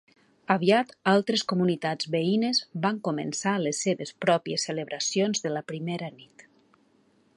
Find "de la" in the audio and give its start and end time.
5.45-5.63